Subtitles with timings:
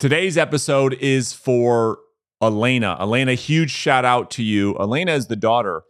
[0.00, 1.98] Today's episode is for
[2.40, 2.96] Elena.
[2.98, 4.74] Elena, huge shout out to you.
[4.78, 5.82] Elena is the daughter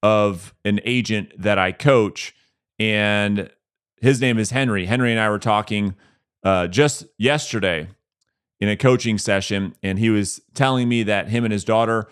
[0.00, 2.36] of an agent that I coach,
[2.78, 3.50] and
[4.00, 4.86] his name is Henry.
[4.86, 5.96] Henry and I were talking
[6.44, 7.88] uh, just yesterday
[8.60, 12.06] in a coaching session, and he was telling me that him and his daughter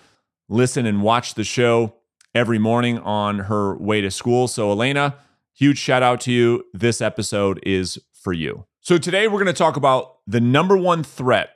[0.48, 1.94] listen and watch the show
[2.34, 4.48] every morning on her way to school.
[4.48, 5.14] So, Elena,
[5.54, 6.64] huge shout out to you.
[6.72, 8.66] This episode is for you.
[8.82, 11.50] So, today we're going to talk about the number one threat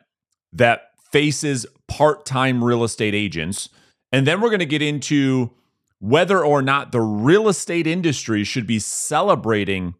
[0.52, 3.70] that faces part time real estate agents.
[4.12, 5.50] And then we're going to get into
[6.00, 9.94] whether or not the real estate industry should be celebrating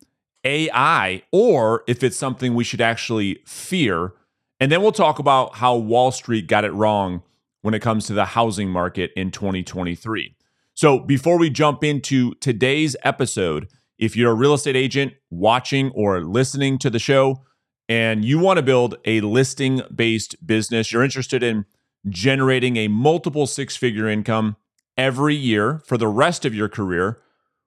[0.45, 4.13] AI or if it's something we should actually fear.
[4.61, 7.23] And then we'll talk about how Wall Street got it wrong
[7.63, 10.37] when it comes to the housing market in 2023.
[10.75, 16.23] So, before we jump into today's episode, if you're a real estate agent watching or
[16.23, 17.43] listening to the show
[17.89, 21.65] and you want to build a listing based business, you're interested in
[22.09, 24.57] generating a multiple six figure income
[24.97, 27.21] every year for the rest of your career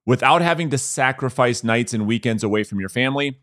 [0.05, 3.39] without having to sacrifice nights and weekends away from your family,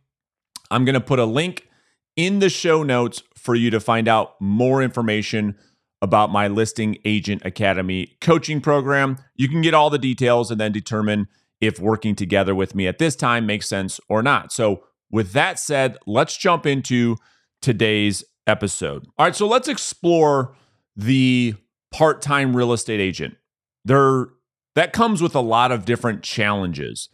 [0.70, 1.68] I'm going to put a link
[2.16, 5.56] in the show notes for you to find out more information
[6.00, 9.18] about my Listing Agent Academy coaching program.
[9.36, 11.28] You can get all the details and then determine
[11.66, 14.52] if working together with me at this time makes sense or not.
[14.52, 17.16] So, with that said, let's jump into
[17.62, 19.06] today's episode.
[19.16, 20.56] All right, so let's explore
[20.96, 21.54] the
[21.92, 23.36] part time real estate agent.
[23.84, 24.28] There,
[24.74, 27.08] that comes with a lot of different challenges.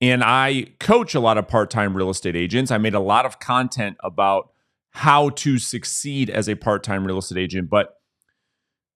[0.00, 2.70] And I coach a lot of part time real estate agents.
[2.70, 4.50] I made a lot of content about
[4.90, 7.70] how to succeed as a part time real estate agent.
[7.70, 7.94] But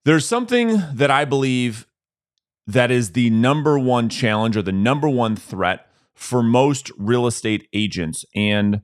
[0.04, 1.86] there's something that I believe
[2.66, 7.68] that is the number one challenge or the number one threat for most real estate
[7.72, 8.24] agents.
[8.34, 8.82] And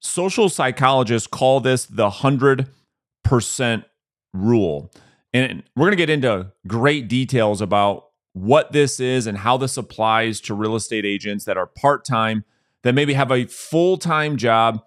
[0.00, 3.84] social psychologists call this the 100%
[4.32, 4.92] rule.
[5.32, 9.76] And we're going to get into great details about what this is and how this
[9.76, 12.44] applies to real estate agents that are part time,
[12.82, 14.82] that maybe have a full time job.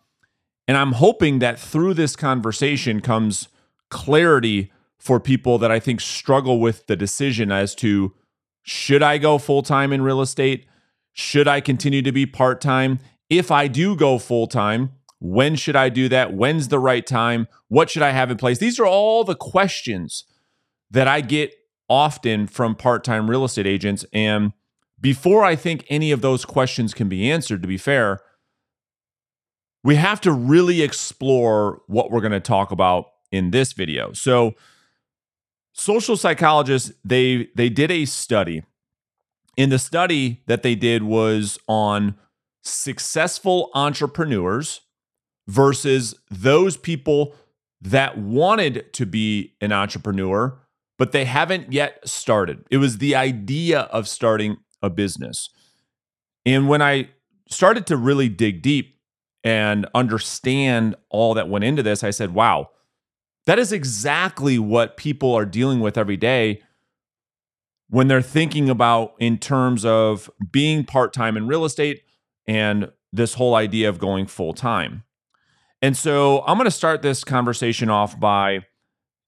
[0.68, 3.48] And I'm hoping that through this conversation comes
[3.90, 8.14] clarity for people that I think struggle with the decision as to
[8.70, 10.68] should I go full time in real estate?
[11.14, 13.00] Should I continue to be part time?
[13.28, 16.34] If I do go full time, when should I do that?
[16.34, 17.48] When's the right time?
[17.70, 18.60] What should I have in place?
[18.60, 20.26] These are all the questions
[20.92, 21.52] that I get
[21.90, 24.06] often from part time real estate agents.
[24.14, 24.54] And
[25.02, 28.20] before I think any of those questions can be answered, to be fair,
[29.84, 34.14] we have to really explore what we're going to talk about in this video.
[34.14, 34.54] So,
[35.80, 38.64] social psychologists they they did a study
[39.56, 42.16] in the study that they did was on
[42.62, 44.82] successful entrepreneurs
[45.48, 47.34] versus those people
[47.82, 50.60] that wanted to be an entrepreneur
[51.00, 52.66] but they haven't yet started.
[52.70, 55.50] It was the idea of starting a business.
[56.46, 57.10] And when i
[57.50, 59.00] started to really dig deep
[59.44, 62.70] and understand all that went into this i said wow
[63.50, 66.62] that is exactly what people are dealing with every day
[67.90, 72.04] when they're thinking about in terms of being part time in real estate
[72.46, 75.04] and this whole idea of going full time.
[75.82, 78.66] And so I'm going to start this conversation off by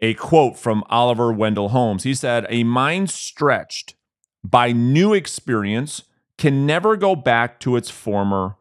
[0.02, 2.04] a quote from Oliver Wendell Holmes.
[2.04, 3.96] He said, A mind stretched
[4.44, 6.04] by new experience
[6.38, 8.56] can never go back to its former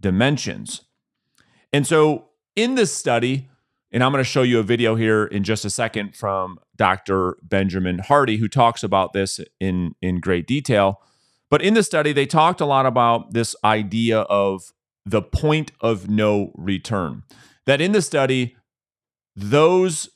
[0.00, 0.86] dimensions.
[1.70, 3.50] And so in this study,
[3.96, 7.38] and I'm going to show you a video here in just a second from Dr.
[7.42, 11.00] Benjamin Hardy, who talks about this in, in great detail.
[11.48, 14.74] But in the study, they talked a lot about this idea of
[15.06, 17.22] the point of no return.
[17.64, 18.54] That in the study,
[19.34, 20.10] those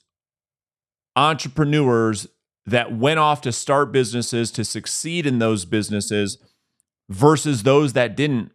[1.16, 2.26] entrepreneurs
[2.66, 6.36] that went off to start businesses to succeed in those businesses
[7.08, 8.52] versus those that didn't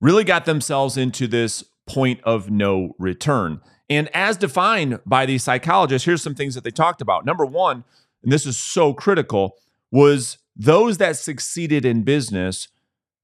[0.00, 3.60] really got themselves into this point of no return.
[3.90, 7.26] And as defined by these psychologists, here's some things that they talked about.
[7.26, 7.84] Number one,
[8.22, 9.56] and this is so critical,
[9.90, 12.68] was those that succeeded in business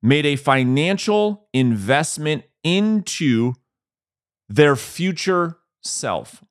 [0.03, 3.55] made a financial investment into
[4.49, 6.45] their future self.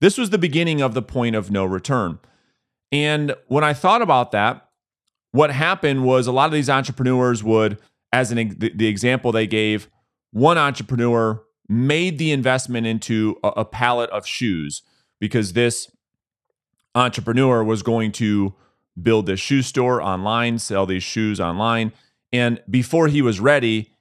[0.00, 2.20] This was the beginning of the point of no return.
[2.92, 4.68] And when I thought about that,
[5.32, 7.78] what happened was a lot of these entrepreneurs would,
[8.12, 9.88] as an the example they gave,
[10.32, 14.82] one entrepreneur made the investment into a, a pallet of shoes
[15.20, 15.88] because this
[16.96, 18.52] entrepreneur was going to
[19.00, 21.92] build this shoe store online, sell these shoes online.
[22.32, 23.94] And before he was ready,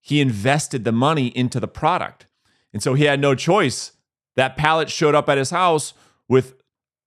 [0.00, 2.26] he invested the money into the product.
[2.72, 3.92] And so he had no choice
[4.34, 5.92] that pallet showed up at his house
[6.28, 6.54] with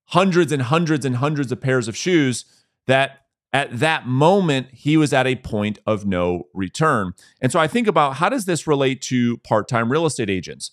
[0.10, 2.46] hundreds and hundreds and hundreds of pairs of shoes
[2.86, 3.25] that
[3.56, 7.14] at that moment he was at a point of no return.
[7.40, 10.72] And so I think about how does this relate to part-time real estate agents?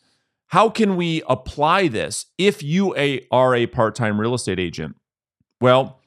[0.49, 2.93] How can we apply this if you
[3.31, 4.97] are a part-time real estate agent?
[5.61, 6.01] Well,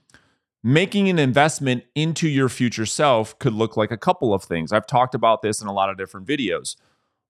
[0.65, 4.73] making an investment into your future self could look like a couple of things.
[4.73, 6.75] I've talked about this in a lot of different videos.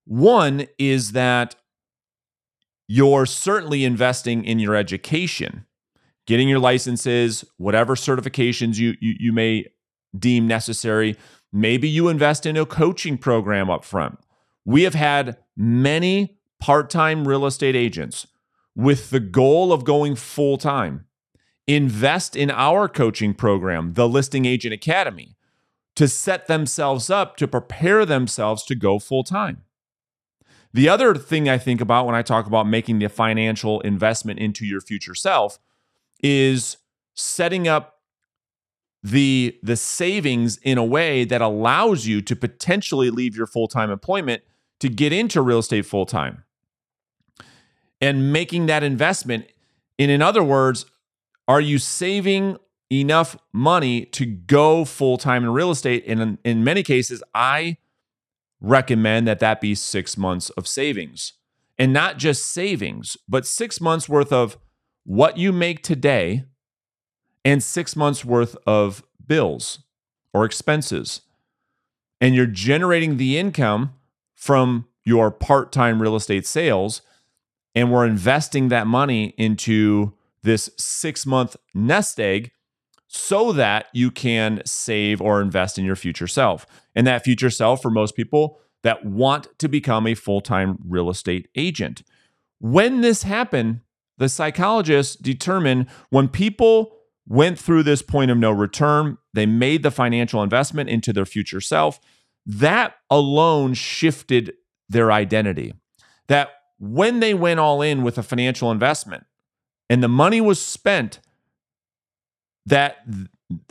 [0.05, 1.55] One is that
[2.87, 5.67] you're certainly investing in your education,
[6.25, 9.65] getting your licenses, whatever certifications you, you, you may
[10.17, 11.15] deem necessary.
[11.51, 14.19] Maybe you invest in a coaching program up front.
[14.65, 18.27] We have had many part time real estate agents
[18.75, 21.05] with the goal of going full time
[21.67, 25.35] invest in our coaching program, the Listing Agent Academy,
[25.95, 29.63] to set themselves up to prepare themselves to go full time.
[30.73, 34.65] The other thing I think about when I talk about making the financial investment into
[34.65, 35.57] your future self
[36.27, 36.77] is
[37.13, 37.99] setting up
[39.03, 44.41] the the savings in a way that allows you to potentially leave your full-time employment
[44.79, 46.43] to get into real estate full-time.
[48.01, 49.45] And making that investment
[49.99, 50.87] and in other words,
[51.47, 52.57] are you saving
[52.91, 57.77] enough money to go full-time in real estate and in, in many cases I
[58.59, 61.33] recommend that that be six months of savings.
[61.77, 64.57] And not just savings, but six months worth of
[65.05, 66.43] what you make today
[67.45, 69.79] and six months worth of bills
[70.33, 71.21] or expenses.
[72.19, 73.93] And you're generating the income
[74.33, 77.01] from your part time real estate sales.
[77.73, 82.51] And we're investing that money into this six month nest egg
[83.07, 86.65] so that you can save or invest in your future self.
[86.95, 91.09] And that future self, for most people that want to become a full time real
[91.09, 92.01] estate agent.
[92.59, 93.81] When this happened,
[94.17, 96.95] the psychologists determined when people
[97.27, 101.61] went through this point of no return, they made the financial investment into their future
[101.61, 101.99] self,
[102.45, 104.53] that alone shifted
[104.87, 105.73] their identity.
[106.27, 109.25] That when they went all in with a financial investment
[109.89, 111.19] and the money was spent,
[112.65, 112.97] that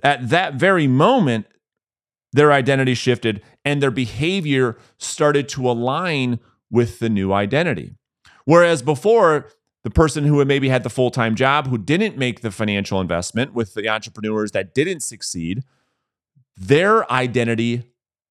[0.02, 1.47] at that very moment,
[2.32, 6.40] their identity shifted and their behavior started to align
[6.70, 7.94] with the new identity.
[8.44, 9.49] Whereas before,
[9.84, 13.54] the person who maybe had the full time job, who didn't make the financial investment
[13.54, 15.62] with the entrepreneurs that didn't succeed,
[16.56, 17.84] their identity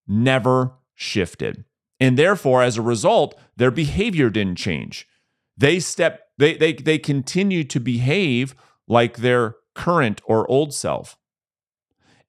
[0.07, 1.63] never shifted.
[1.99, 5.07] And therefore, as a result, their behavior didn't change.
[5.55, 8.55] They step, they they they continue to behave
[8.87, 11.17] like their current or old self.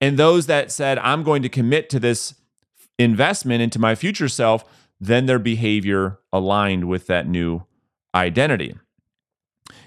[0.01, 2.35] And those that said, I'm going to commit to this
[2.99, 4.65] investment into my future self,
[5.01, 7.65] then their behavior aligned with that new
[8.15, 8.75] identity.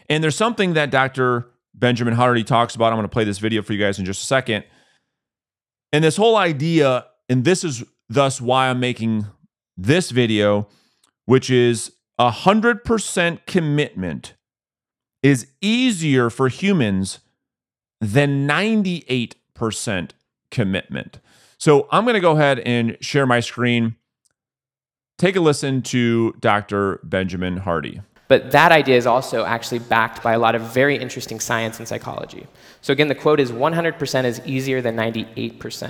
[0.09, 1.49] And there's something that Dr.
[1.73, 2.87] Benjamin Hardy talks about.
[2.87, 4.63] I'm going to play this video for you guys in just a second.
[5.91, 9.25] And this whole idea, and this is thus why I'm making
[9.77, 10.67] this video,
[11.25, 14.33] which is a 100% commitment
[15.21, 17.19] is easier for humans
[17.99, 20.11] than 98%
[20.51, 21.19] commitment.
[21.57, 23.95] So I'm going to go ahead and share my screen.
[25.17, 26.99] Take a listen to Dr.
[27.03, 28.01] Benjamin Hardy.
[28.27, 31.87] But that idea is also actually backed by a lot of very interesting science and
[31.87, 32.45] psychology.
[32.81, 35.83] So again, the quote is 100% is easier than 98%.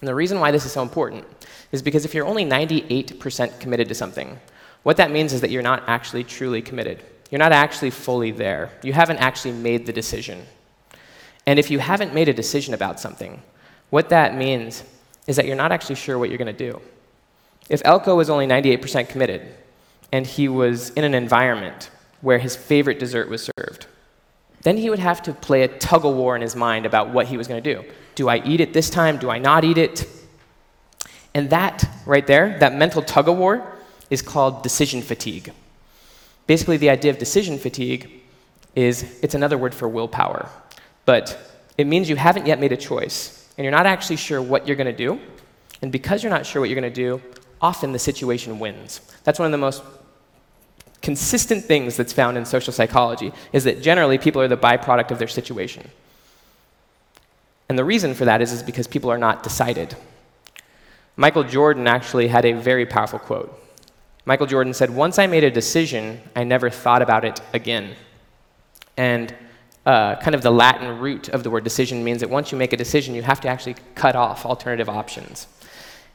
[0.00, 1.24] And the reason why this is so important
[1.72, 4.38] is because if you're only 98% committed to something,
[4.82, 7.02] what that means is that you're not actually truly committed.
[7.30, 8.72] You're not actually fully there.
[8.82, 10.42] You haven't actually made the decision.
[11.46, 13.42] And if you haven't made a decision about something,
[13.90, 14.84] what that means
[15.26, 16.80] is that you're not actually sure what you're going to do.
[17.68, 19.54] If Elko was only 98% committed
[20.12, 21.90] and he was in an environment
[22.20, 23.86] where his favorite dessert was served,
[24.62, 27.26] then he would have to play a tug of war in his mind about what
[27.26, 27.88] he was going to do.
[28.14, 29.16] Do I eat it this time?
[29.16, 30.06] Do I not eat it?
[31.34, 33.66] And that right there, that mental tug of war,
[34.10, 35.52] is called decision fatigue.
[36.46, 38.10] Basically, the idea of decision fatigue
[38.74, 40.48] is it's another word for willpower,
[41.04, 41.38] but
[41.78, 44.76] it means you haven't yet made a choice and you're not actually sure what you're
[44.76, 45.20] going to do.
[45.82, 47.22] And because you're not sure what you're going to do,
[47.60, 49.00] often the situation wins.
[49.24, 49.82] That's one of the most
[51.02, 55.18] consistent things that's found in social psychology is that generally people are the byproduct of
[55.18, 55.90] their situation.
[57.68, 59.96] And the reason for that is, is because people are not decided.
[61.16, 63.56] Michael Jordan actually had a very powerful quote.
[64.24, 67.94] Michael Jordan said, Once I made a decision, I never thought about it again.
[68.96, 69.34] And
[69.86, 72.72] uh, kind of the Latin root of the word decision means that once you make
[72.72, 75.46] a decision, you have to actually cut off alternative options.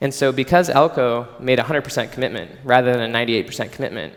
[0.01, 4.13] And so, because Elko made a 100% commitment rather than a 98% commitment,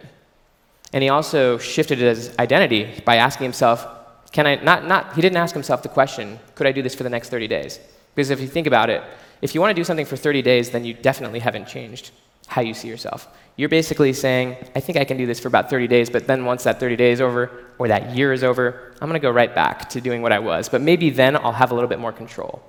[0.93, 3.87] And he also shifted his identity by asking himself,
[4.33, 7.03] can I, not, not, he didn't ask himself the question, could I do this for
[7.03, 7.79] the next 30 days?
[8.15, 9.03] Because if you think about it,
[9.43, 12.11] if you want to do something for 30 days, then you definitely haven't changed
[12.47, 13.29] how you see yourself.
[13.57, 16.45] You're basically saying, I think I can do this for about 30 days, but then
[16.45, 19.31] once that 30 days is over, or that year is over, I'm going to go
[19.31, 20.69] right back to doing what I was.
[20.69, 22.63] But maybe then I'll have a little bit more control.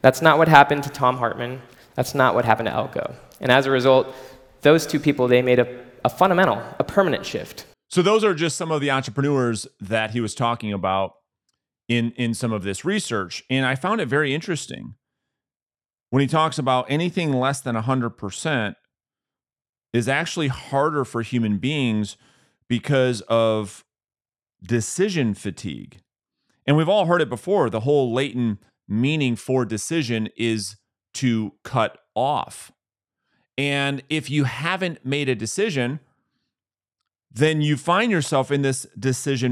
[0.00, 1.60] That's not what happened to Tom Hartman.
[1.94, 3.14] That's not what happened to Elko.
[3.40, 4.14] And as a result,
[4.62, 7.66] those two people, they made a, a fundamental, a permanent shift.
[7.90, 11.12] So those are just some of the entrepreneurs that he was talking about
[11.86, 14.94] in in some of this research and I found it very interesting
[16.10, 18.74] when he talks about anything less than 100%
[19.92, 22.16] is actually harder for human beings
[22.68, 23.84] because of
[24.62, 25.98] decision fatigue.
[26.66, 30.76] And we've all heard it before, the whole latent meaning for decision is
[31.14, 32.72] to cut off.
[33.58, 35.98] And if you haven't made a decision,
[37.30, 39.50] then you find yourself in this decision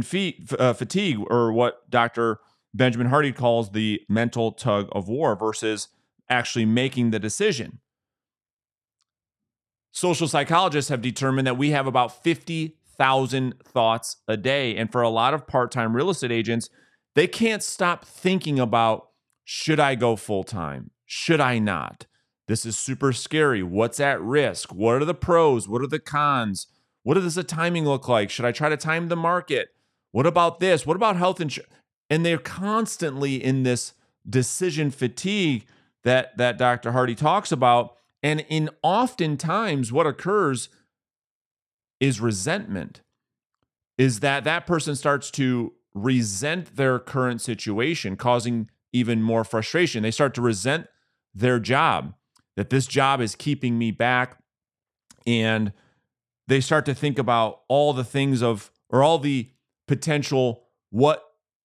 [0.59, 2.39] uh, fatigue, or what Dr.
[2.73, 5.89] Benjamin Hardy calls the mental tug of war, versus
[6.31, 7.81] actually making the decision.
[9.91, 14.77] Social psychologists have determined that we have about 50,000 thoughts a day.
[14.77, 16.69] And for a lot of part time real estate agents,
[17.15, 19.09] they can't stop thinking about
[19.45, 20.91] should I go full time?
[21.07, 22.07] Should I not?
[22.49, 23.63] This is super scary.
[23.63, 24.73] What's at risk?
[24.73, 25.69] What are the pros?
[25.69, 26.69] What are the cons?
[27.03, 28.31] What does the timing look like?
[28.31, 29.71] Should I try to time the market?
[30.13, 30.87] What about this?
[30.87, 31.73] What about health insurance?
[32.09, 33.93] And they're constantly in this
[34.29, 35.67] decision fatigue
[36.05, 36.93] that that Dr.
[36.93, 37.97] Hardy talks about.
[38.23, 40.69] And in oftentimes what occurs
[42.01, 43.01] is resentment.
[43.99, 50.03] Is that that person starts to resent their current situation, causing even more frustration.
[50.03, 50.87] They start to resent
[51.35, 52.15] their job,
[52.57, 54.39] that this job is keeping me back.
[55.27, 55.73] And
[56.49, 59.51] they start to think about all the things of or all the
[59.87, 61.23] potential what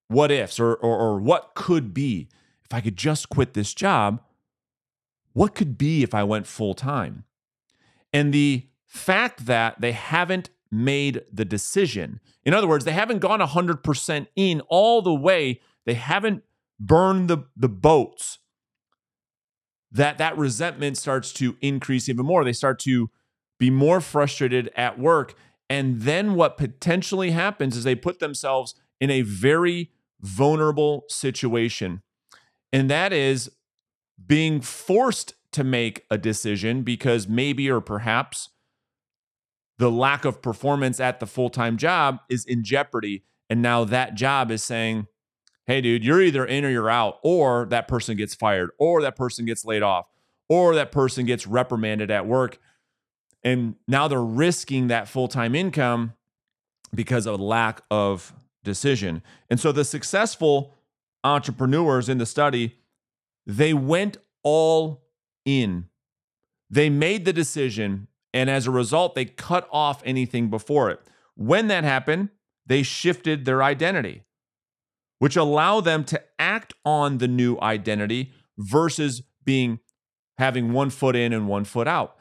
[0.08, 2.28] what ifs or, or, or what could be
[2.66, 4.22] if I could just quit this job.
[5.34, 7.24] What could be if I went full time?
[8.12, 13.40] And the fact that they haven't made the decision, in other words, they haven't gone
[13.40, 16.44] 100% in all the way, they haven't
[16.78, 18.40] burned the, the boats,
[19.92, 22.44] that that resentment starts to increase even more.
[22.44, 23.10] They start to
[23.60, 25.36] be more frustrated at work.
[25.70, 32.02] And then what potentially happens is they put themselves in a very vulnerable situation.
[32.72, 33.52] And that is
[34.26, 38.50] being forced to make a decision because maybe or perhaps
[39.78, 43.24] the lack of performance at the full time job is in jeopardy.
[43.50, 45.08] And now that job is saying,
[45.72, 49.16] hey, dude, you're either in or you're out, or that person gets fired, or that
[49.16, 50.06] person gets laid off,
[50.50, 52.60] or that person gets reprimanded at work.
[53.42, 56.13] And now they're risking that full time income
[56.94, 58.34] because of lack of
[58.66, 59.24] decision.
[59.50, 60.75] And so the successful
[61.24, 62.78] entrepreneurs in the study,
[63.46, 65.06] they went all
[65.46, 65.86] in.
[66.70, 71.00] They made the decision, and as a result, they cut off anything before it.
[71.36, 72.28] When that happened,
[72.66, 74.24] they shifted their identity,
[75.22, 79.78] which allow them to act on the new identity versus being
[80.40, 82.16] having one foot in and one foot out.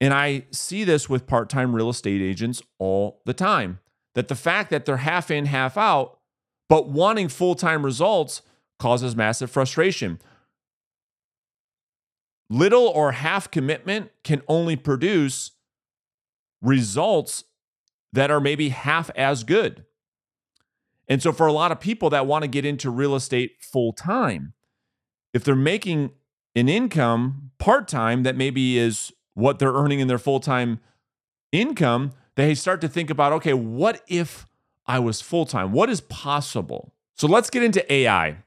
[0.00, 3.78] And I see this with part time real estate agents all the time
[4.16, 6.18] that the fact that they're half in, half out,
[6.68, 8.42] but wanting full time results
[8.80, 10.18] causes massive frustration.
[12.50, 15.52] Little or half commitment can only produce
[16.60, 17.44] results
[18.12, 19.84] that are maybe half as good.
[21.08, 23.92] And so, for a lot of people that want to get into real estate full
[23.92, 24.52] time,
[25.32, 26.10] if they're making
[26.54, 30.80] an income part time that maybe is what they're earning in their full time
[31.52, 34.46] income, they start to think about okay, what if
[34.86, 35.72] I was full time?
[35.72, 36.94] What is possible?
[37.14, 38.38] So let's get into AI.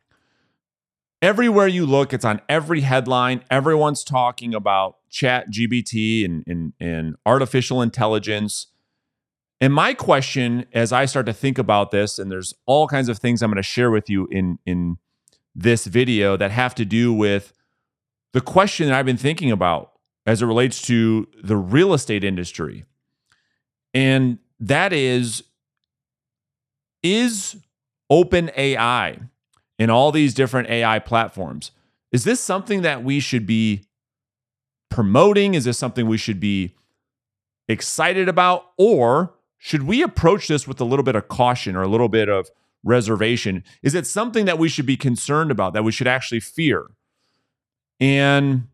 [1.21, 3.43] Everywhere you look, it's on every headline.
[3.51, 8.67] Everyone's talking about chat GBT and, and, and artificial intelligence.
[9.61, 13.19] And my question, as I start to think about this, and there's all kinds of
[13.19, 14.97] things I'm going to share with you in, in
[15.53, 17.53] this video that have to do with
[18.33, 19.91] the question that I've been thinking about
[20.25, 22.85] as it relates to the real estate industry.
[23.93, 25.43] And that is
[27.03, 27.57] is
[28.09, 29.19] open AI
[29.79, 31.71] in all these different AI platforms.
[32.11, 33.85] Is this something that we should be
[34.89, 35.55] promoting?
[35.55, 36.75] Is this something we should be
[37.67, 38.65] excited about?
[38.77, 42.27] Or should we approach this with a little bit of caution or a little bit
[42.27, 42.49] of
[42.83, 43.63] reservation?
[43.83, 46.87] Is it something that we should be concerned about, that we should actually fear?
[47.99, 48.69] And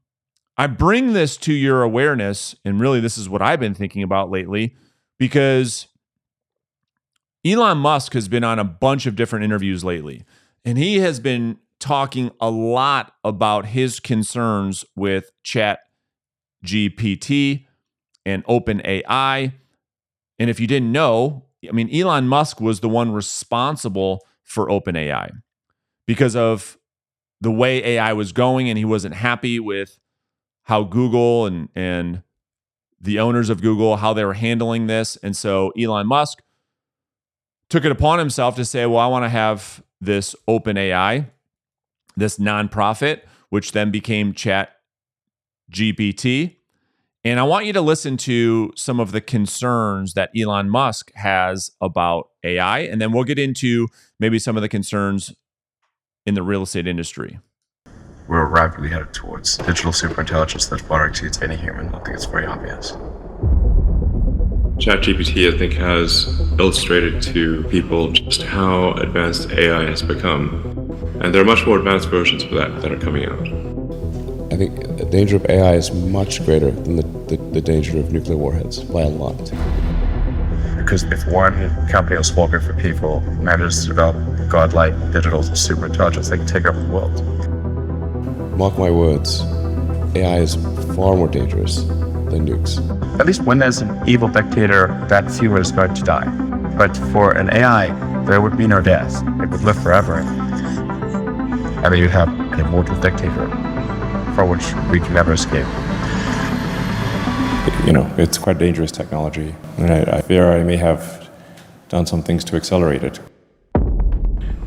[0.58, 4.32] I bring this to your awareness, and really, this is what I've been thinking about
[4.32, 4.78] lately
[5.18, 5.88] because
[7.46, 10.24] Elon Musk has been on a bunch of different interviews lately,
[10.64, 15.82] and he has been talking a lot about his concerns with Chat
[16.66, 17.66] GPT
[18.26, 19.52] and OpenAI.
[20.40, 25.32] And if you didn't know, I mean, Elon Musk was the one responsible for OpenAI
[26.06, 26.78] because of
[27.42, 30.00] the way AI was going, and he wasn't happy with
[30.64, 32.24] how Google and and
[33.00, 35.18] the owners of Google how they were handling this.
[35.18, 36.42] And so Elon Musk
[37.70, 41.30] took it upon himself to say, "Well, I want to have this OpenAI,
[42.16, 44.76] this nonprofit, which then became Chat
[45.72, 46.57] GPT."
[47.28, 51.72] And I want you to listen to some of the concerns that Elon Musk has
[51.82, 55.36] about AI, and then we'll get into maybe some of the concerns
[56.26, 57.42] in the real estate industry.
[58.30, 61.94] We're rapidly headed towards digital superintelligence that far exceeds any human.
[61.94, 62.94] I think it's very obvious.
[64.78, 71.20] ChatGPT, I think, has illustrated to people just how advanced AI has become.
[71.22, 73.68] And there are much more advanced versions of that that are coming out.
[74.50, 78.12] I think the danger of AI is much greater than the, the, the danger of
[78.12, 79.38] nuclear warheads by a lot.
[80.78, 81.54] Because if one
[81.88, 84.16] company or small group of people manages to develop
[84.50, 88.58] godlike digital superintelligence, they can take over the world.
[88.58, 89.42] Mark my words,
[90.16, 90.56] AI is
[90.96, 92.80] far more dangerous than nukes.
[93.20, 96.26] At least when there's an evil dictator, that fewer is going to die.
[96.78, 97.88] But for an AI,
[98.26, 99.24] there would be no death.
[99.42, 100.20] It would live forever.
[100.20, 103.67] And then you'd have an immortal dictator
[104.38, 105.66] from which we can never escape.
[107.88, 111.28] You know, it's quite dangerous technology, and I, I fear I may have
[111.90, 113.20] done some things to accelerate it.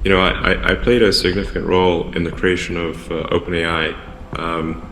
[0.03, 3.97] You know, I, I played a significant role in the creation of uh, OpenAI.
[4.41, 4.83] Um,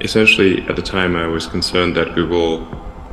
[0.00, 2.66] essentially, at the time, I was concerned that Google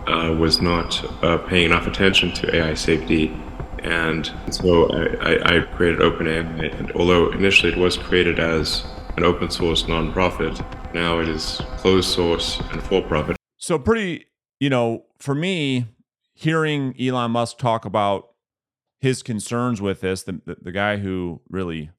[0.07, 0.89] uh, was not
[1.23, 3.39] uh, paying enough attention to AI safety.
[3.83, 6.79] And so I, I, I created OpenAI.
[6.79, 8.83] And although initially it was created as
[9.15, 13.37] an open source nonprofit, now it is closed source and for profit.
[13.57, 14.25] So, pretty,
[14.59, 15.87] you know, for me,
[16.33, 18.29] hearing Elon Musk talk about
[18.99, 21.91] his concerns with this, the, the, the guy who really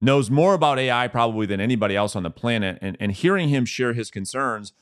[0.00, 3.64] knows more about AI probably than anybody else on the planet, and, and hearing him
[3.64, 4.72] share his concerns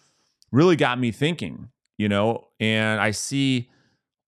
[0.51, 3.69] really got me thinking, you know, and I see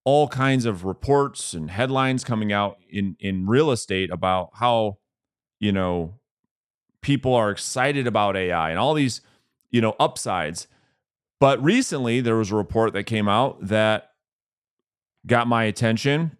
[0.05, 4.99] all kinds of reports and headlines coming out in in real estate about how
[5.59, 6.15] you know
[7.11, 9.21] people are excited about AI and all these,
[9.73, 10.69] you know, upsides.
[11.41, 14.13] But recently there was a report that came out that
[15.27, 16.37] got my attention.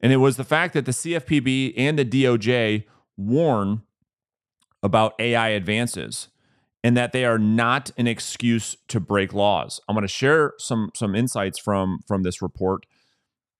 [0.00, 2.84] And it was the fact that the CFPB and the DOJ
[3.18, 3.82] warn
[4.82, 6.28] about AI advances
[6.82, 9.78] and that they are not an excuse to break laws.
[9.86, 12.86] I'm going to share some some insights from from this report.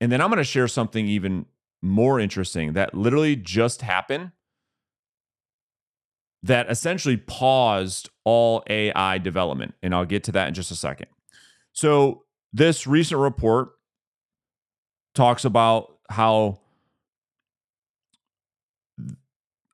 [0.01, 1.45] And then I'm going to share something even
[1.83, 4.33] more interesting that literally just happened
[6.43, 9.75] that essentially paused all AI development.
[9.83, 11.07] And I'll get to that in just a second.
[11.73, 13.71] So, this recent report
[15.15, 16.61] talks about how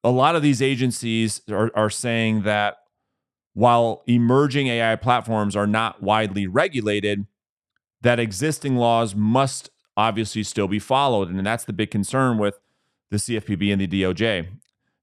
[0.05, 2.79] a lot of these agencies are, are saying that
[3.55, 7.27] while emerging AI platforms are not widely regulated,
[8.01, 11.29] that existing laws must obviously still be followed.
[11.29, 12.61] And that's the big concern with
[13.11, 14.47] the CFPB and the DOJ.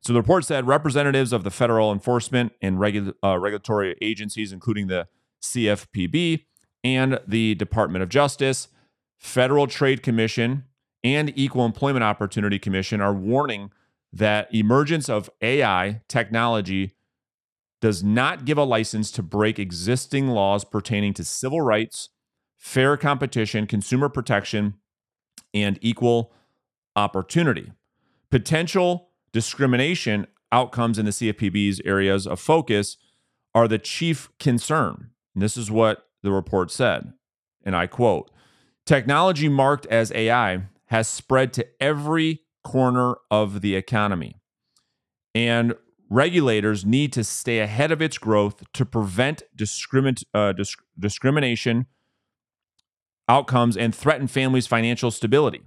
[0.06, 4.86] So the report said representatives of the federal enforcement and regu- uh, regulatory agencies, including
[4.86, 5.08] the
[5.42, 6.46] CFPB
[6.84, 8.68] and the Department of Justice,
[9.18, 10.66] Federal Trade Commission,
[11.04, 13.72] and Equal Employment Opportunity Commission, are warning
[14.14, 16.94] that emergence of AI technology
[17.82, 22.10] does not give a license to break existing laws pertaining to civil rights,
[22.56, 24.76] fair competition, consumer protection,
[25.52, 26.32] and equal
[26.96, 27.72] opportunity.
[28.30, 32.96] Potential discrimination outcomes in the CFPB's areas of focus
[33.54, 35.10] are the chief concern.
[35.34, 37.12] And this is what the report said.
[37.66, 38.32] And I quote
[38.86, 44.40] Technology marked as AI has spread to every corner of the economy.
[45.34, 45.76] And
[46.10, 49.44] regulators need to stay ahead of its growth to prevent
[50.34, 51.88] uh, disc- discrimination
[53.28, 55.64] outcomes and threaten families' financial stability.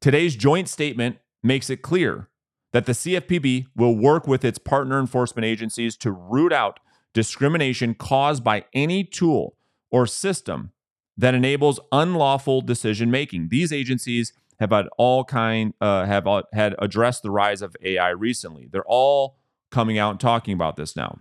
[0.00, 2.28] Today's joint statement makes it clear
[2.72, 6.80] that the CFPB will work with its partner enforcement agencies to root out
[7.12, 9.56] discrimination caused by any tool
[9.90, 10.70] or system
[11.16, 13.48] that enables unlawful decision making.
[13.48, 18.68] These agencies have had all kind uh, have had addressed the rise of AI recently.
[18.70, 19.38] They're all
[19.70, 21.18] coming out and talking about this now.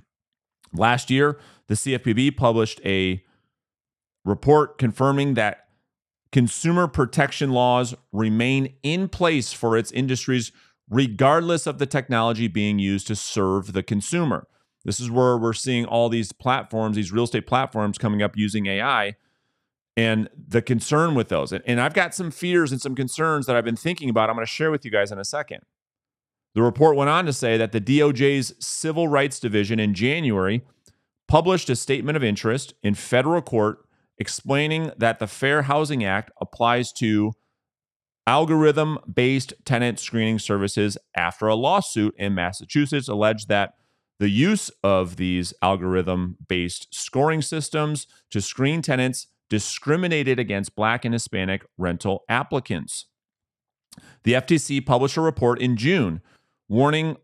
[0.73, 3.23] Last year, the CFPB published a
[4.25, 5.67] report confirming that
[6.31, 10.51] consumer protection laws remain in place for its industries,
[10.89, 14.47] regardless of the technology being used to serve the consumer.
[14.85, 18.65] This is where we're seeing all these platforms, these real estate platforms coming up using
[18.65, 19.15] AI
[19.97, 21.51] and the concern with those.
[21.51, 24.29] And, and I've got some fears and some concerns that I've been thinking about.
[24.29, 25.61] I'm going to share with you guys in a second.
[26.55, 30.61] The report went on to say that the DOJ's Civil Rights Division in January
[31.27, 33.79] published a statement of interest in federal court
[34.17, 37.33] explaining that the Fair Housing Act applies to
[38.29, 43.73] algorithm based tenant screening services after a lawsuit in Massachusetts alleged that
[44.19, 51.13] the use of these algorithm based scoring systems to screen tenants discriminated against Black and
[51.15, 53.07] Hispanic rental applicants.
[54.23, 56.21] The FTC published a report in June
[56.67, 57.17] warning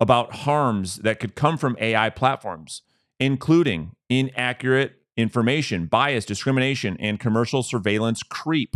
[0.00, 2.82] about harms that could come from AI platforms,
[3.20, 8.74] including inaccurate information, bias, discrimination, and commercial surveillance creep.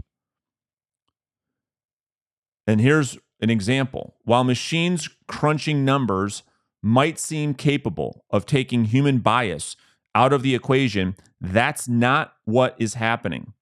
[2.66, 6.42] And here's an example while machines crunching numbers
[6.82, 9.76] might seem capable of taking human bias
[10.14, 13.52] out of the equation, that's not what is happening.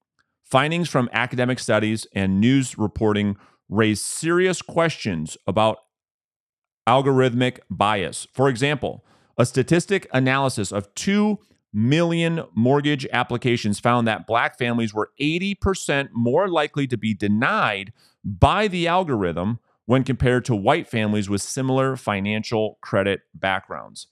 [0.42, 3.36] Findings from academic studies and news reporting
[3.68, 5.78] raise serious questions about
[6.88, 8.26] algorithmic bias.
[8.32, 9.04] For example,
[9.38, 11.38] a statistic analysis of 2
[11.72, 17.92] million mortgage applications found that black families were 80% more likely to be denied
[18.24, 24.08] by the algorithm when compared to white families with similar financial credit backgrounds.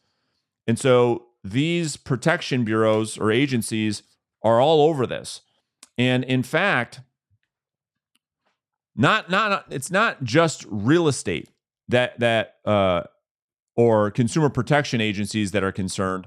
[0.67, 4.03] And so these protection bureaus or agencies
[4.43, 5.43] are all over this.
[5.97, 7.01] And in fact,
[8.97, 11.49] not not it's not just real estate
[11.89, 13.05] that that uh,
[13.77, 16.27] or consumer protection agencies that are concerned.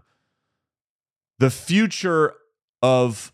[1.41, 2.35] The future
[2.83, 3.31] of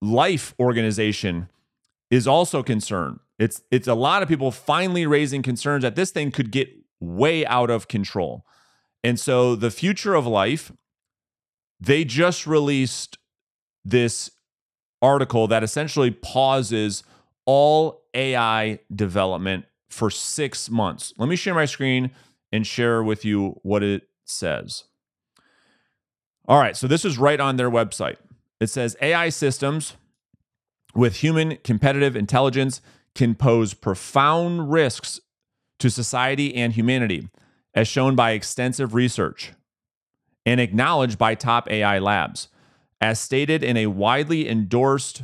[0.00, 1.48] life organization
[2.08, 3.18] is also concerned.
[3.36, 6.68] It's it's a lot of people finally raising concerns that this thing could get
[7.00, 8.46] way out of control.
[9.02, 10.70] And so the future of life
[11.80, 13.18] they just released
[13.84, 14.30] this
[15.02, 17.02] article that essentially pauses
[17.44, 21.12] all AI development for 6 months.
[21.18, 22.12] Let me share my screen
[22.52, 24.84] and share with you what it says.
[26.46, 28.16] All right, so this is right on their website.
[28.60, 29.96] It says AI systems
[30.94, 32.80] with human competitive intelligence
[33.14, 35.20] can pose profound risks
[35.78, 37.28] to society and humanity,
[37.74, 39.52] as shown by extensive research
[40.46, 42.48] and acknowledged by top AI labs.
[43.00, 45.22] As stated in a widely endorsed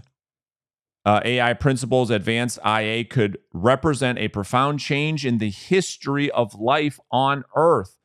[1.04, 6.98] uh, AI principles, advanced IA could represent a profound change in the history of life
[7.10, 7.96] on Earth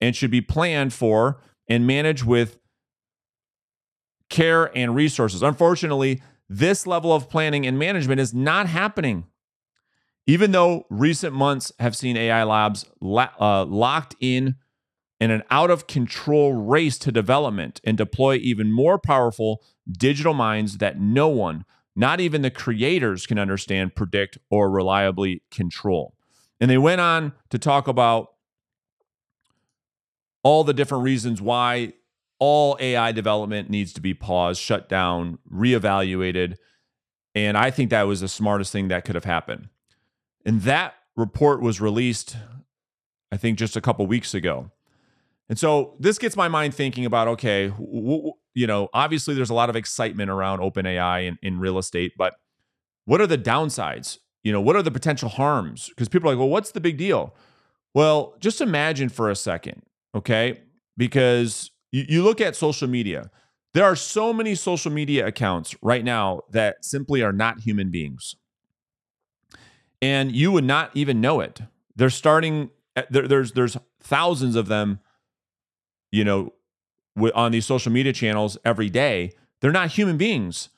[0.00, 2.58] and should be planned for and managed with
[4.30, 5.42] care and resources.
[5.42, 9.24] Unfortunately, this level of planning and management is not happening.
[10.26, 14.56] Even though recent months have seen AI labs uh, locked in
[15.20, 20.78] in an out of control race to development and deploy even more powerful digital minds
[20.78, 21.64] that no one,
[21.94, 26.14] not even the creators, can understand, predict, or reliably control.
[26.60, 28.28] And they went on to talk about
[30.42, 31.92] all the different reasons why
[32.40, 36.56] all AI development needs to be paused, shut down, reevaluated.
[37.34, 39.68] And I think that was the smartest thing that could have happened.
[40.44, 42.36] And that report was released,
[43.30, 44.70] I think, just a couple weeks ago.
[45.48, 49.54] And so this gets my mind thinking about okay, w- you know, obviously there's a
[49.54, 52.34] lot of excitement around OpenAI in, in real estate, but
[53.04, 54.18] what are the downsides?
[54.42, 55.88] You know, what are the potential harms?
[55.90, 57.34] Because people are like, well, what's the big deal?
[57.94, 59.82] Well, just imagine for a second,
[60.14, 60.60] okay?
[60.96, 63.30] Because you, you look at social media,
[63.72, 68.34] there are so many social media accounts right now that simply are not human beings.
[70.02, 71.60] And you would not even know it.
[71.94, 75.00] They're starting, eh, there, there's, there's thousands of them
[76.10, 76.52] you know,
[77.34, 80.70] on these social media channels every day, they're not human beings.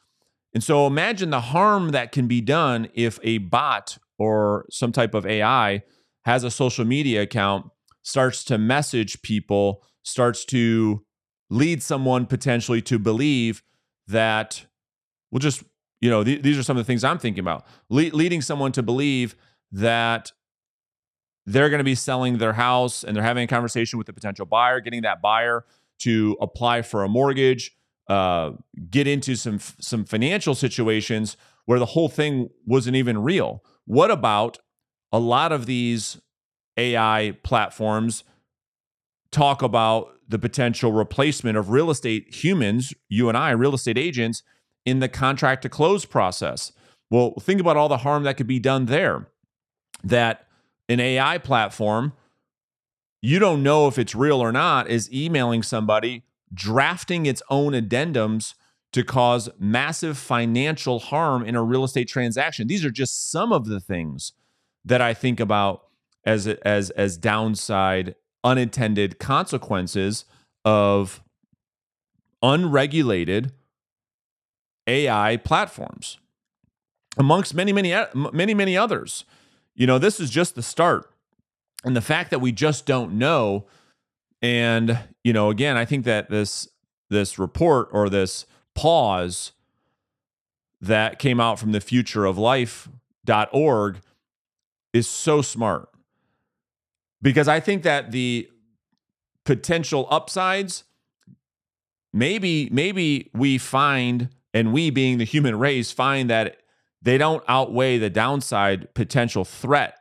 [0.55, 5.15] And so imagine the harm that can be done if a bot or some type
[5.15, 5.83] of AI
[6.25, 7.71] has a social media account,
[8.03, 11.05] starts to message people, starts to
[11.51, 13.63] lead someone potentially to believe
[14.09, 14.67] that,
[15.31, 15.63] we'll just,
[16.01, 17.67] you know, th- these are some of the things I'm thinking about.
[17.89, 19.37] Le- leading someone to believe
[19.71, 20.33] that
[21.47, 24.47] they're going to be selling their house and they're having a conversation with a potential
[24.47, 25.65] buyer, getting that buyer
[26.01, 27.73] to apply for a mortgage,
[28.09, 28.53] uh,
[28.91, 31.37] get into some some financial situations
[31.67, 33.63] where the whole thing wasn't even real.
[33.85, 34.59] What about
[35.13, 36.21] a lot of these
[36.77, 38.25] AI platforms
[39.33, 44.43] talk about the potential replacement of real estate humans, you and I, real estate agents,
[44.85, 46.73] in the contract to close process.
[47.11, 49.29] Well, think about all the harm that could be done there.
[50.05, 50.47] That
[50.89, 52.13] an AI platform,
[53.21, 58.55] you don't know if it's real or not, is emailing somebody, drafting its own addendums
[58.93, 62.67] to cause massive financial harm in a real estate transaction.
[62.67, 64.33] These are just some of the things
[64.85, 65.83] that I think about
[66.25, 70.25] as as as downside unintended consequences
[70.65, 71.23] of
[72.43, 73.53] unregulated
[74.87, 76.19] AI platforms
[77.17, 77.95] amongst many many
[78.33, 79.25] many many others.
[79.75, 81.09] You know, this is just the start.
[81.85, 83.67] And the fact that we just don't know
[84.41, 86.69] and you know, again, I think that this
[87.11, 89.53] this report or this pause
[90.81, 94.01] that came out from the futureoflife.org
[94.93, 95.92] is so smart
[97.23, 98.49] because I think that the
[99.45, 100.85] potential upsides
[102.13, 106.59] maybe maybe we find and we being the human race find that
[107.01, 109.97] they don't outweigh the downside potential threat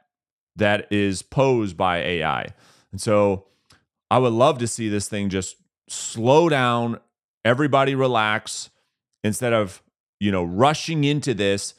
[0.56, 2.48] that is posed by AI.
[2.92, 3.48] And so
[4.12, 5.56] I would love to see this thing just
[5.88, 7.00] slow down,
[7.44, 8.70] everybody relax
[9.24, 9.82] instead of,
[10.20, 11.74] you know, rushing into this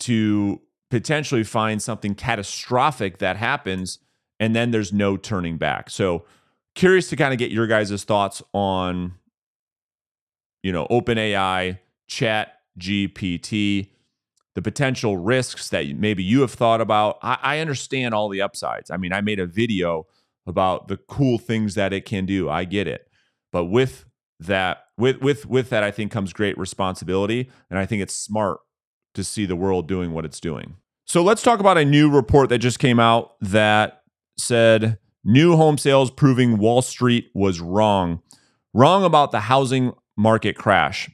[0.00, 3.98] to potentially find something catastrophic that happens
[4.40, 5.90] and then there's no turning back.
[5.90, 6.24] So
[6.74, 9.14] curious to kind of get your guys' thoughts on
[10.62, 13.88] you know, OpenAI, Chat GPT,
[14.54, 17.18] the potential risks that maybe you have thought about.
[17.22, 18.90] I, I understand all the upsides.
[18.90, 20.06] I mean, I made a video
[20.46, 22.48] about the cool things that it can do.
[22.48, 23.08] I get it.
[23.52, 24.04] But with
[24.40, 27.50] that, with with with that, I think comes great responsibility.
[27.70, 28.60] And I think it's smart
[29.14, 30.76] to see the world doing what it's doing.
[31.06, 33.97] So let's talk about a new report that just came out that
[34.38, 38.22] said new home sales proving Wall Street was wrong.
[38.72, 41.10] Wrong about the housing market crash.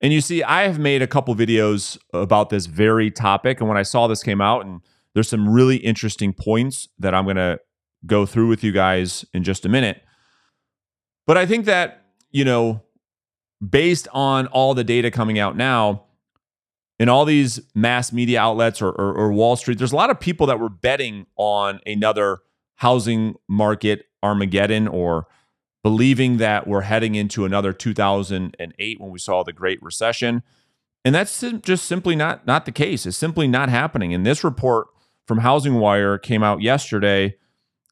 [0.00, 3.60] And you see, I have made a couple videos about this very topic.
[3.60, 4.80] And when I saw this came out, and
[5.14, 7.60] there's some really interesting points that I'm going to
[8.06, 10.02] go through with you guys in just a minute.
[11.26, 12.82] But I think that, you know,
[13.66, 16.04] based on all the data coming out now,
[17.00, 20.20] in all these mass media outlets or, or, or, Wall Street, there's a lot of
[20.20, 22.40] people that were betting on another
[22.76, 25.26] housing market Armageddon or
[25.82, 30.42] believing that we're heading into another 2008 when we saw the Great Recession.
[31.02, 33.06] And that's just simply not not the case.
[33.06, 34.12] It's simply not happening.
[34.12, 34.88] And this report
[35.26, 37.34] from Housing Wire came out yesterday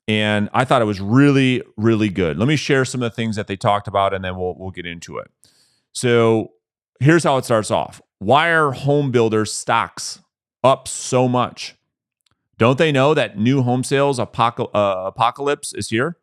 [0.07, 2.39] and I thought it was really really good.
[2.39, 4.71] Let me share some of the things that they talked about and then we'll we'll
[4.71, 5.31] get into it.
[5.93, 6.53] So,
[7.01, 8.03] here's how it starts off.
[8.19, 10.21] Why are home builders stocks
[10.65, 11.77] up so much?
[12.59, 16.17] Don't they know that new home sales uh, apocalypse is here?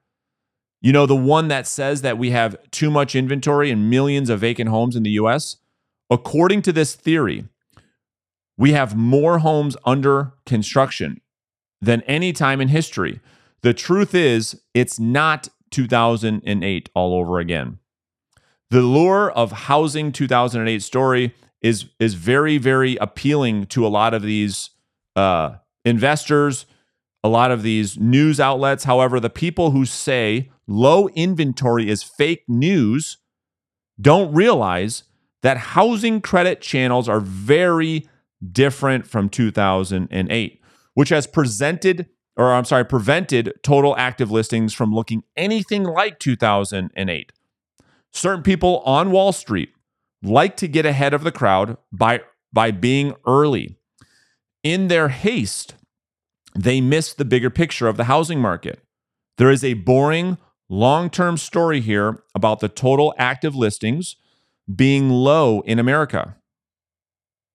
[0.82, 4.42] You know, the one that says that we have too much inventory and millions of
[4.42, 5.58] vacant homes in the US?
[6.10, 7.46] According to this theory,
[8.58, 11.22] we have more homes under construction
[11.82, 13.22] than any time in history.
[13.62, 17.80] The truth is, it's not 2008 all over again.
[18.70, 21.34] The lure of housing 2008 story
[21.66, 24.70] is is very very appealing to a lot of these
[25.16, 26.68] uh, investors,
[27.24, 28.84] a lot of these news outlets.
[28.84, 33.18] However, the people who say low inventory is fake news
[34.00, 35.04] don't realize
[35.42, 38.08] that housing credit channels are very
[38.52, 40.62] different from 2008,
[40.94, 47.32] which has presented or I'm sorry, prevented total active listings from looking anything like 2008.
[48.12, 49.70] Certain people on Wall Street
[50.28, 52.22] like to get ahead of the crowd by
[52.54, 53.78] by being early.
[54.64, 55.76] In their haste,
[56.56, 58.80] they miss the bigger picture of the housing market.
[59.38, 60.38] There is a boring
[60.70, 64.16] long term story here about the total active listings
[64.74, 66.36] being low in America.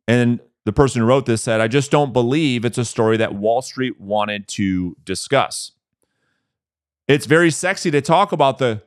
[0.06, 3.34] And the person who wrote this said, I just don't believe it's a story that
[3.34, 5.72] Wall Street wanted to discuss.
[7.08, 8.82] It's very sexy to talk about the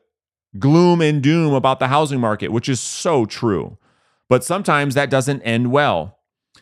[0.59, 3.77] gloom and doom about the housing market, which is so true.
[4.29, 6.19] But sometimes that doesn't end well.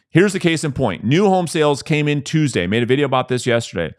[0.10, 2.68] Here's the case in point new home sales came in Tuesday.
[2.68, 3.94] Made a video about this yesterday.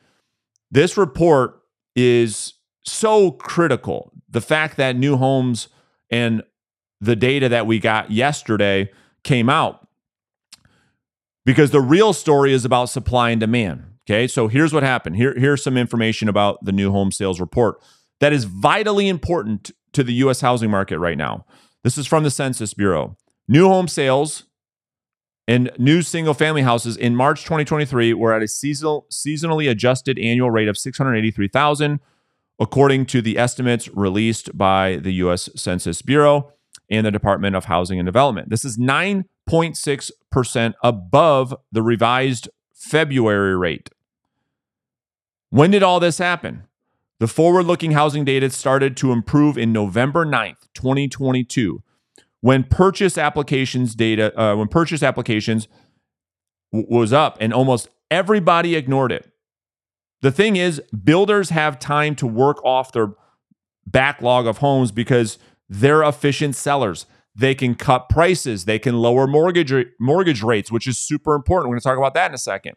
[0.70, 1.60] This report
[1.94, 4.12] is so critical.
[4.28, 5.68] The fact that new homes
[6.10, 6.42] and
[7.00, 8.90] the data that we got yesterday
[9.24, 9.86] came out
[11.44, 13.84] because the real story is about supply and demand.
[14.08, 15.16] Okay, so here's what happened.
[15.16, 17.80] Here, here's some information about the new home sales report
[18.20, 21.44] that is vitally important to the US housing market right now.
[21.84, 23.16] This is from the Census Bureau.
[23.48, 24.44] New home sales
[25.48, 30.50] and new single family houses in March 2023 were at a seasonal, seasonally adjusted annual
[30.50, 32.00] rate of 683,000
[32.60, 36.52] according to the estimates released by the US Census Bureau.
[36.90, 38.50] and the Department of Housing and Development.
[38.50, 43.88] This is 9.6% above the revised February rate.
[45.48, 46.64] When did all this happen?
[47.22, 51.80] The forward looking housing data started to improve in November 9th, 2022,
[52.40, 55.68] when purchase applications data, uh, when purchase applications
[56.72, 59.30] w- was up and almost everybody ignored it.
[60.22, 63.14] The thing is, builders have time to work off their
[63.86, 67.06] backlog of homes because they're efficient sellers.
[67.36, 71.68] They can cut prices, they can lower mortgage mortgage rates, which is super important.
[71.68, 72.74] We're going to talk about that in a second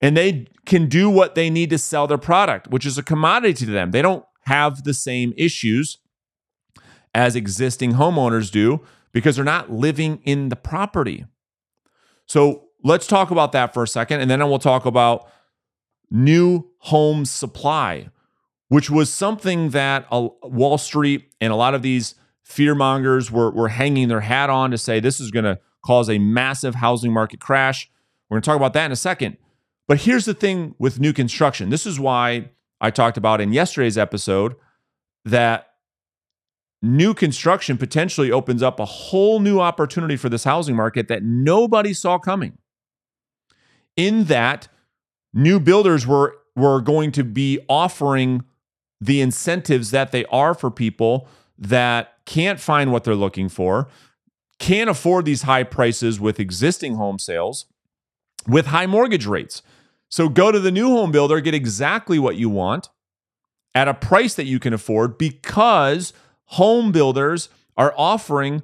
[0.00, 3.54] and they can do what they need to sell their product, which is a commodity
[3.54, 3.90] to them.
[3.90, 5.98] They don't have the same issues
[7.14, 8.80] as existing homeowners do
[9.12, 11.24] because they're not living in the property.
[12.26, 14.20] So let's talk about that for a second.
[14.20, 15.28] And then we'll talk about
[16.10, 18.08] new home supply,
[18.68, 23.68] which was something that Wall Street and a lot of these fear mongers were, were
[23.68, 27.40] hanging their hat on to say this is going to cause a massive housing market
[27.40, 27.90] crash.
[28.28, 29.36] We're going to talk about that in a second.
[29.88, 31.70] But here's the thing with new construction.
[31.70, 34.54] This is why I talked about in yesterday's episode
[35.24, 35.68] that
[36.82, 41.92] new construction potentially opens up a whole new opportunity for this housing market that nobody
[41.92, 42.58] saw coming.
[43.96, 44.68] In that,
[45.34, 48.44] new builders were, were going to be offering
[49.00, 53.88] the incentives that they are for people that can't find what they're looking for,
[54.58, 57.66] can't afford these high prices with existing home sales,
[58.46, 59.62] with high mortgage rates.
[60.08, 62.88] So go to the new home builder, get exactly what you want
[63.74, 66.12] at a price that you can afford because
[66.44, 68.62] home builders are offering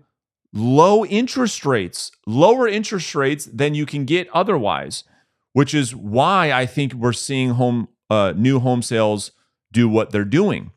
[0.53, 5.05] low interest rates, lower interest rates than you can get otherwise,
[5.53, 9.33] which is why I think we're seeing home uh, new home sales
[9.73, 10.71] do what they're doing.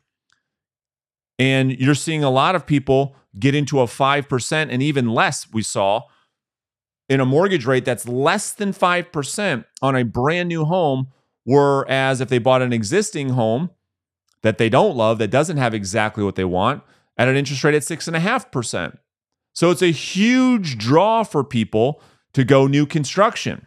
[1.38, 5.62] And you're seeing a lot of people get into a 5% and even less we
[5.62, 6.02] saw
[7.08, 11.08] in a mortgage rate that's less than 5% on a brand new home.
[11.44, 13.70] Whereas if they bought an existing home
[14.42, 16.82] that they don't love, that doesn't have exactly what they want,
[17.16, 18.98] at an interest rate at 6.5%.
[19.54, 22.02] So it's a huge draw for people
[22.34, 23.66] to go new construction.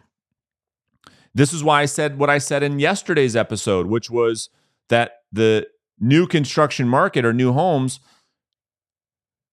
[1.34, 4.48] This is why I said what I said in yesterday's episode, which was
[4.88, 5.66] that the
[5.98, 8.00] new construction market or new homes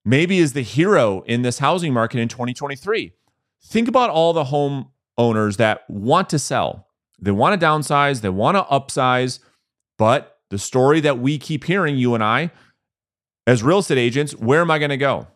[0.06, 3.14] maybe is the hero in this housing market in 2023
[3.64, 6.88] think about all the home owners that want to sell.
[7.22, 9.40] They want to downsize, they want to upsize,
[9.98, 12.52] but the story that we keep hearing, you and I,
[13.46, 15.28] as real estate agents, where am I going to go?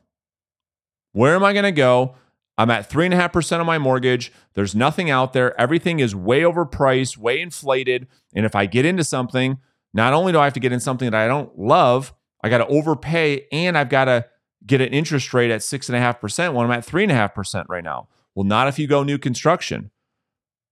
[1.12, 2.16] Where am I going to go?
[2.58, 4.32] I'm at 3.5% of my mortgage.
[4.54, 5.60] There's nothing out there.
[5.60, 8.08] Everything is way overpriced, way inflated.
[8.36, 9.58] And if I get into something,
[9.94, 12.60] not only do I have to get in something that I don't love, I got
[12.60, 14.26] to overpay and I've got to
[14.65, 18.08] get an interest rate at 6.5% when I'm at 3.5% right now.
[18.36, 19.91] Well, not if you go new construction.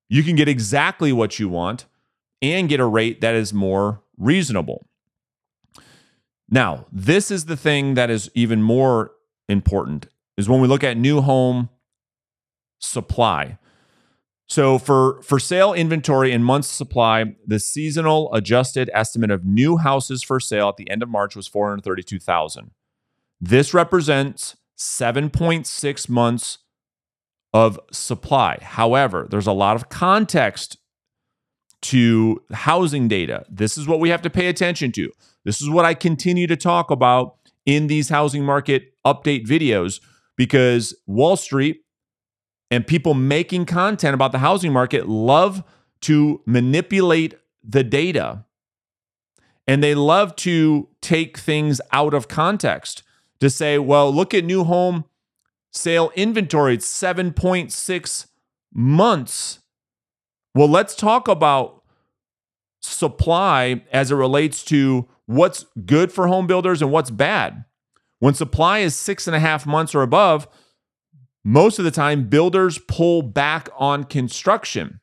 [0.10, 1.86] You can get exactly what you want
[2.42, 4.88] and get a rate that is more reasonable.
[6.50, 9.12] Now, this is the thing that is even more
[9.48, 11.70] important is when we look at new home
[12.80, 13.58] supply.
[14.48, 20.24] So for for sale inventory and months supply, the seasonal adjusted estimate of new houses
[20.24, 22.72] for sale at the end of March was 432,000.
[23.42, 26.60] This represents 7.6 months
[27.54, 28.60] of supply.
[28.62, 30.78] However, there's a lot of context
[31.82, 33.44] to housing data.
[33.50, 35.12] This is what we have to pay attention to.
[35.44, 40.00] This is what I continue to talk about in these housing market update videos
[40.38, 41.82] because Wall Street
[42.70, 45.64] and people making content about the housing market love
[46.02, 48.46] to manipulate the data
[49.68, 53.04] and they love to take things out of context
[53.42, 55.04] to say, well, look at new home
[55.72, 56.76] sale inventory.
[56.76, 58.28] It's 7.6
[58.74, 59.60] months.
[60.56, 61.84] Well, let's talk about
[62.82, 67.66] supply as it relates to what's good for home builders and what's bad.
[68.20, 70.48] When supply is six and a half months or above,
[71.44, 75.00] most of the time builders pull back on construction.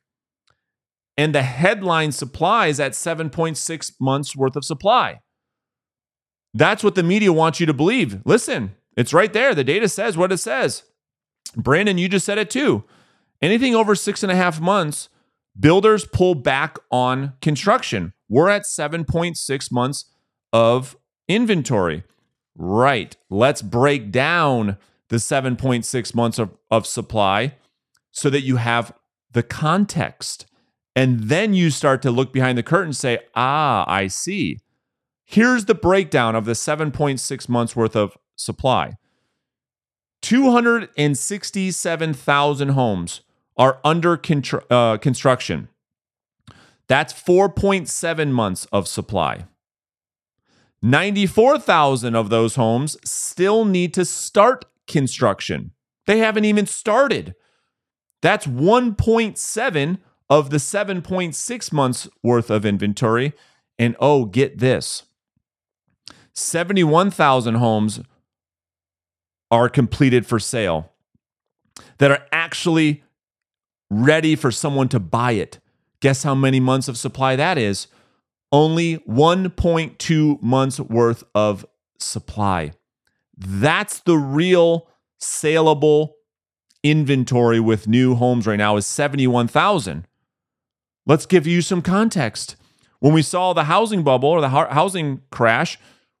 [1.17, 5.19] And the headline supply is at 7.6 months worth of supply.
[6.53, 8.21] That's what the media wants you to believe.
[8.25, 9.53] Listen, it's right there.
[9.53, 10.83] The data says what it says.
[11.55, 12.83] Brandon, you just said it too.
[13.41, 15.09] Anything over six and a half months,
[15.57, 18.13] builders pull back on construction.
[18.27, 20.05] We're at 7.6 months
[20.51, 20.97] of
[21.27, 22.03] inventory.
[22.55, 23.15] Right.
[23.29, 24.77] Let's break down
[25.09, 27.55] the 7.6 months of, of supply
[28.11, 28.93] so that you have
[29.31, 30.45] the context.
[30.95, 34.59] And then you start to look behind the curtain and say, ah, I see.
[35.31, 38.97] Here's the breakdown of the 7.6 months worth of supply.
[40.23, 43.21] 267,000 homes
[43.55, 45.67] are under contr- uh, construction.
[46.87, 49.45] That's 4.7 months of supply.
[50.81, 55.73] 94,000 of those homes still need to start construction.
[56.07, 57.35] They haven't even started.
[58.23, 63.33] That's 1.7 of the 7.6 months worth of inventory.
[63.77, 65.03] And oh, get this
[66.33, 67.99] 71,000 homes
[69.51, 70.91] are completed for sale
[71.97, 73.03] that are actually
[73.89, 75.59] ready for someone to buy it.
[76.01, 77.87] Guess how many months of supply that is?
[78.51, 81.65] Only 1.2 months worth of
[81.99, 82.71] supply.
[83.37, 84.87] That's the real
[85.19, 86.15] saleable
[86.83, 90.07] inventory with new homes right now is 71,000.
[91.05, 92.55] Let's give you some context.
[92.99, 95.79] When we saw the housing bubble or the housing crash,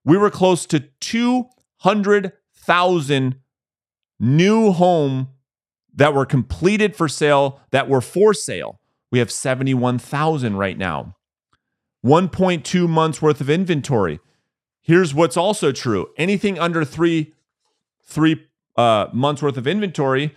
[0.09, 3.35] we were close to 200,000
[4.19, 5.27] new home
[5.93, 8.79] that were completed for sale that were for sale.
[9.11, 11.15] We have 71,000 right now.
[12.03, 14.19] 1.2 months worth of inventory.
[14.81, 16.07] Here's what's also true.
[16.17, 17.31] Anything under 3
[18.03, 18.47] 3
[18.77, 20.33] uh, months worth of inventory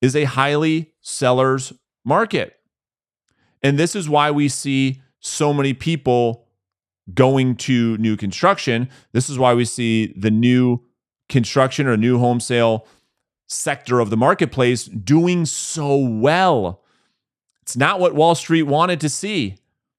[0.00, 1.72] is a highly seller's
[2.04, 2.60] market.
[3.60, 6.45] And this is why we see so many people
[7.14, 8.88] going to new construction.
[9.12, 10.84] This is why we see the new
[11.28, 12.86] construction or new home sale
[13.48, 16.82] sector of the marketplace doing so well.
[17.62, 19.56] It's not what Wall Street wanted to see.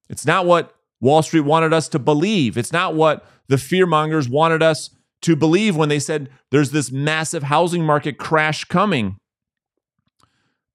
[0.09, 2.57] It's not what Wall Street wanted us to believe.
[2.57, 4.89] It's not what the fearmongers wanted us
[5.21, 9.17] to believe when they said there's this massive housing market crash coming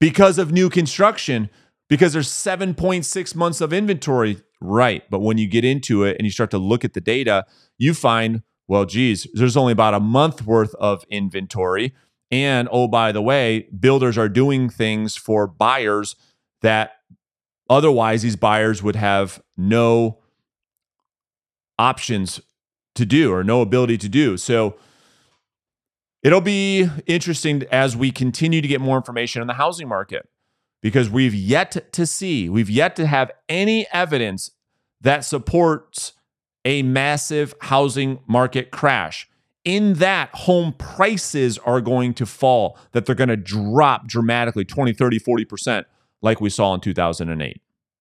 [0.00, 1.48] because of new construction,
[1.88, 4.38] because there's 7.6 months of inventory.
[4.64, 5.02] Right.
[5.10, 7.44] But when you get into it and you start to look at the data,
[7.78, 11.92] you find, well, geez, there's only about a month worth of inventory.
[12.30, 16.14] And oh, by the way, builders are doing things for buyers
[16.60, 16.92] that
[17.68, 20.20] otherwise these buyers would have no
[21.76, 22.40] options
[22.94, 24.36] to do or no ability to do.
[24.36, 24.76] So
[26.22, 30.28] it'll be interesting as we continue to get more information on the housing market
[30.82, 34.50] because we've yet to see, we've yet to have any evidence
[35.00, 36.12] that supports
[36.64, 39.28] a massive housing market crash
[39.64, 44.92] in that home prices are going to fall, that they're going to drop dramatically 20,
[44.92, 45.84] 30, 40%,
[46.20, 47.62] like we saw in 2008.